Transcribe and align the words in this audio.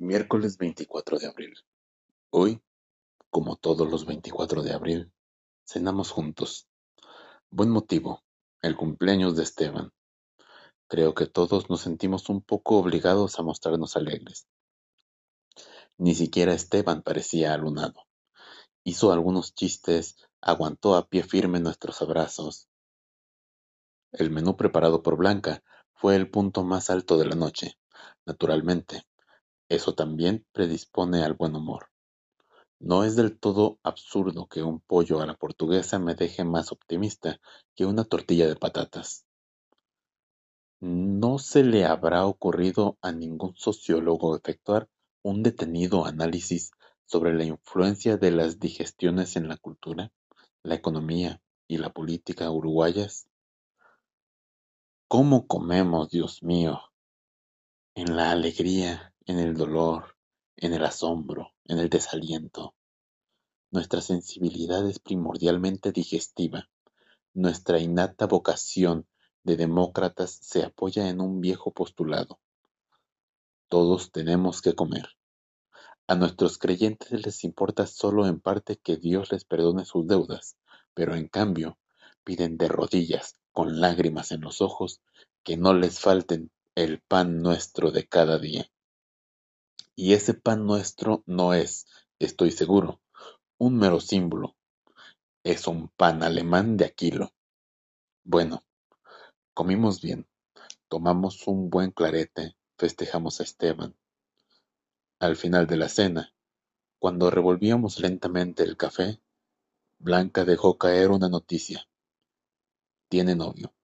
Miércoles 0.00 0.58
24 0.58 1.18
de 1.18 1.26
abril. 1.26 1.54
Hoy, 2.30 2.62
como 3.30 3.56
todos 3.56 3.90
los 3.90 4.06
24 4.06 4.62
de 4.62 4.72
abril, 4.72 5.12
cenamos 5.66 6.12
juntos. 6.12 6.68
Buen 7.50 7.70
motivo, 7.70 8.22
el 8.62 8.76
cumpleaños 8.76 9.34
de 9.34 9.42
Esteban. 9.42 9.90
Creo 10.86 11.14
que 11.14 11.26
todos 11.26 11.68
nos 11.68 11.80
sentimos 11.80 12.28
un 12.28 12.42
poco 12.42 12.78
obligados 12.78 13.40
a 13.40 13.42
mostrarnos 13.42 13.96
alegres. 13.96 14.46
Ni 15.96 16.14
siquiera 16.14 16.54
Esteban 16.54 17.02
parecía 17.02 17.52
alunado. 17.52 18.06
Hizo 18.84 19.10
algunos 19.10 19.52
chistes, 19.52 20.14
aguantó 20.40 20.94
a 20.94 21.08
pie 21.08 21.24
firme 21.24 21.58
nuestros 21.58 22.00
abrazos. 22.02 22.68
El 24.12 24.30
menú 24.30 24.56
preparado 24.56 25.02
por 25.02 25.16
Blanca 25.16 25.64
fue 25.92 26.14
el 26.14 26.30
punto 26.30 26.62
más 26.62 26.88
alto 26.88 27.18
de 27.18 27.24
la 27.24 27.34
noche, 27.34 27.76
naturalmente 28.26 29.04
eso 29.68 29.94
también 29.94 30.46
predispone 30.52 31.22
al 31.22 31.34
buen 31.34 31.54
humor. 31.54 31.90
No 32.80 33.02
es 33.04 33.16
del 33.16 33.38
todo 33.38 33.78
absurdo 33.82 34.46
que 34.46 34.62
un 34.62 34.80
pollo 34.80 35.20
a 35.20 35.26
la 35.26 35.34
portuguesa 35.34 35.98
me 35.98 36.14
deje 36.14 36.44
más 36.44 36.70
optimista 36.70 37.40
que 37.74 37.86
una 37.86 38.04
tortilla 38.04 38.46
de 38.46 38.56
patatas. 38.56 39.26
¿No 40.80 41.40
se 41.40 41.64
le 41.64 41.84
habrá 41.84 42.24
ocurrido 42.24 42.96
a 43.02 43.10
ningún 43.10 43.56
sociólogo 43.56 44.36
efectuar 44.36 44.88
un 45.22 45.42
detenido 45.42 46.04
análisis 46.04 46.70
sobre 47.04 47.34
la 47.34 47.44
influencia 47.44 48.16
de 48.16 48.30
las 48.30 48.60
digestiones 48.60 49.34
en 49.34 49.48
la 49.48 49.56
cultura, 49.56 50.12
la 50.62 50.76
economía 50.76 51.40
y 51.66 51.78
la 51.78 51.92
política 51.92 52.48
uruguayas? 52.50 53.26
¿Cómo 55.08 55.48
comemos, 55.48 56.10
Dios 56.10 56.44
mío? 56.44 56.80
En 57.96 58.14
la 58.14 58.30
alegría, 58.30 59.12
en 59.28 59.38
el 59.38 59.54
dolor, 59.54 60.16
en 60.56 60.72
el 60.72 60.82
asombro, 60.86 61.52
en 61.66 61.78
el 61.78 61.90
desaliento. 61.90 62.74
Nuestra 63.70 64.00
sensibilidad 64.00 64.88
es 64.88 65.00
primordialmente 65.00 65.92
digestiva. 65.92 66.70
Nuestra 67.34 67.78
innata 67.78 68.26
vocación 68.26 69.06
de 69.44 69.58
demócratas 69.58 70.30
se 70.30 70.64
apoya 70.64 71.10
en 71.10 71.20
un 71.20 71.42
viejo 71.42 71.72
postulado. 71.72 72.40
Todos 73.68 74.12
tenemos 74.12 74.62
que 74.62 74.74
comer. 74.74 75.10
A 76.06 76.14
nuestros 76.14 76.56
creyentes 76.56 77.12
les 77.22 77.44
importa 77.44 77.86
solo 77.86 78.26
en 78.26 78.40
parte 78.40 78.78
que 78.78 78.96
Dios 78.96 79.30
les 79.30 79.44
perdone 79.44 79.84
sus 79.84 80.06
deudas, 80.06 80.56
pero 80.94 81.14
en 81.14 81.28
cambio 81.28 81.78
piden 82.24 82.56
de 82.56 82.68
rodillas, 82.68 83.36
con 83.52 83.78
lágrimas 83.78 84.32
en 84.32 84.40
los 84.40 84.62
ojos, 84.62 85.02
que 85.42 85.58
no 85.58 85.74
les 85.74 86.00
falten 86.00 86.50
el 86.74 87.02
pan 87.02 87.42
nuestro 87.42 87.90
de 87.90 88.08
cada 88.08 88.38
día. 88.38 88.70
Y 90.00 90.12
ese 90.12 90.32
pan 90.32 90.64
nuestro 90.64 91.24
no 91.26 91.54
es, 91.54 91.88
estoy 92.20 92.52
seguro, 92.52 93.00
un 93.58 93.76
mero 93.78 93.98
símbolo. 93.98 94.54
Es 95.42 95.66
un 95.66 95.88
pan 95.88 96.22
alemán 96.22 96.76
de 96.76 96.84
Aquilo. 96.84 97.32
Bueno, 98.22 98.62
comimos 99.54 100.00
bien, 100.00 100.28
tomamos 100.86 101.48
un 101.48 101.68
buen 101.68 101.90
clarete, 101.90 102.54
festejamos 102.76 103.40
a 103.40 103.42
Esteban. 103.42 103.96
Al 105.18 105.34
final 105.34 105.66
de 105.66 105.76
la 105.76 105.88
cena, 105.88 106.32
cuando 107.00 107.28
revolvíamos 107.28 107.98
lentamente 107.98 108.62
el 108.62 108.76
café, 108.76 109.20
Blanca 109.98 110.44
dejó 110.44 110.78
caer 110.78 111.10
una 111.10 111.28
noticia. 111.28 111.88
Tiene 113.08 113.34
novio. 113.34 113.74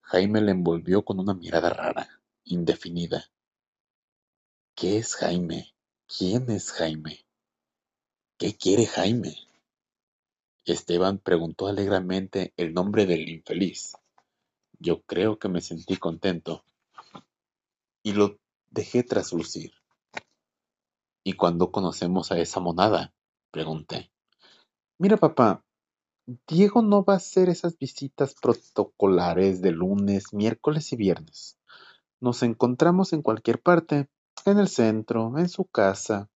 Jaime 0.00 0.40
le 0.40 0.50
envolvió 0.50 1.04
con 1.04 1.20
una 1.20 1.34
mirada 1.34 1.70
rara, 1.70 2.20
indefinida. 2.42 3.30
¿Qué 4.78 4.98
es 4.98 5.14
Jaime? 5.14 5.74
¿Quién 6.06 6.50
es 6.50 6.70
Jaime? 6.70 7.24
¿Qué 8.36 8.58
quiere 8.58 8.84
Jaime? 8.84 9.34
Esteban 10.66 11.16
preguntó 11.16 11.66
alegremente 11.66 12.52
el 12.58 12.74
nombre 12.74 13.06
del 13.06 13.26
infeliz. 13.26 13.96
Yo 14.78 15.00
creo 15.00 15.38
que 15.38 15.48
me 15.48 15.62
sentí 15.62 15.96
contento 15.96 16.62
y 18.02 18.12
lo 18.12 18.38
dejé 18.70 19.02
traslucir. 19.02 19.72
¿Y 21.24 21.32
cuándo 21.32 21.72
conocemos 21.72 22.30
a 22.30 22.38
esa 22.38 22.60
monada? 22.60 23.14
pregunté. 23.50 24.10
Mira, 24.98 25.16
papá, 25.16 25.64
Diego 26.46 26.82
no 26.82 27.02
va 27.02 27.14
a 27.14 27.16
hacer 27.16 27.48
esas 27.48 27.78
visitas 27.78 28.34
protocolares 28.34 29.62
de 29.62 29.70
lunes, 29.70 30.34
miércoles 30.34 30.92
y 30.92 30.96
viernes. 30.96 31.56
Nos 32.20 32.42
encontramos 32.42 33.14
en 33.14 33.22
cualquier 33.22 33.62
parte, 33.62 34.10
en 34.50 34.58
el 34.58 34.68
centro, 34.68 35.38
en 35.38 35.48
su 35.48 35.64
casa. 35.64 36.30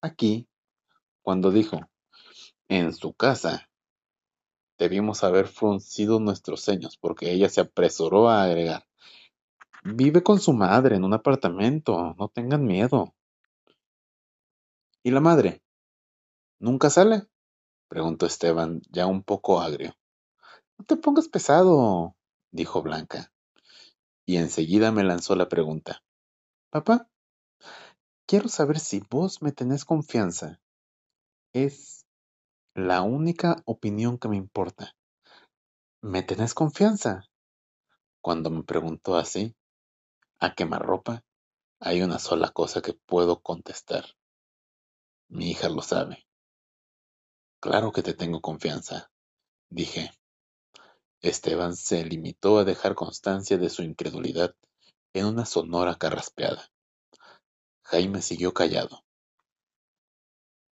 Aquí, 0.00 0.48
cuando 1.22 1.50
dijo, 1.50 1.80
en 2.68 2.92
su 2.92 3.12
casa, 3.12 3.68
debimos 4.78 5.24
haber 5.24 5.48
fruncido 5.48 6.20
nuestros 6.20 6.62
ceños, 6.62 6.96
porque 6.96 7.32
ella 7.32 7.48
se 7.48 7.60
apresuró 7.60 8.28
a 8.28 8.44
agregar, 8.44 8.86
vive 9.82 10.22
con 10.22 10.40
su 10.40 10.52
madre 10.52 10.96
en 10.96 11.04
un 11.04 11.14
apartamento, 11.14 12.14
no 12.18 12.28
tengan 12.28 12.64
miedo. 12.64 13.14
¿Y 15.02 15.10
la 15.10 15.20
madre? 15.20 15.62
¿Nunca 16.60 16.90
sale? 16.90 17.26
preguntó 17.88 18.26
Esteban, 18.26 18.82
ya 18.90 19.06
un 19.06 19.22
poco 19.22 19.60
agrio. 19.60 19.94
No 20.76 20.84
te 20.84 20.96
pongas 20.96 21.28
pesado, 21.28 22.14
dijo 22.50 22.82
Blanca, 22.82 23.32
y 24.26 24.36
enseguida 24.36 24.92
me 24.92 25.04
lanzó 25.04 25.34
la 25.34 25.48
pregunta. 25.48 26.02
Papá, 26.70 27.08
quiero 28.26 28.50
saber 28.50 28.78
si 28.78 29.02
vos 29.08 29.40
me 29.40 29.52
tenés 29.52 29.86
confianza. 29.86 30.60
Es 31.54 32.04
la 32.74 33.00
única 33.00 33.62
opinión 33.64 34.18
que 34.18 34.28
me 34.28 34.36
importa. 34.36 34.94
¿Me 36.02 36.22
tenés 36.22 36.52
confianza? 36.52 37.24
Cuando 38.20 38.50
me 38.50 38.64
preguntó 38.64 39.16
así, 39.16 39.56
a 40.40 40.54
quemarropa, 40.54 41.24
hay 41.80 42.02
una 42.02 42.18
sola 42.18 42.50
cosa 42.50 42.82
que 42.82 42.92
puedo 42.92 43.40
contestar. 43.40 44.04
Mi 45.28 45.52
hija 45.52 45.70
lo 45.70 45.80
sabe. 45.80 46.26
Claro 47.60 47.92
que 47.92 48.02
te 48.02 48.12
tengo 48.12 48.42
confianza, 48.42 49.10
dije. 49.70 50.10
Esteban 51.22 51.74
se 51.76 52.04
limitó 52.04 52.58
a 52.58 52.64
dejar 52.64 52.94
constancia 52.94 53.56
de 53.56 53.70
su 53.70 53.82
incredulidad 53.82 54.54
en 55.18 55.26
una 55.26 55.44
sonora 55.44 55.96
carraspeada. 55.96 56.70
Jaime 57.82 58.22
siguió 58.22 58.52
callado. 58.54 59.04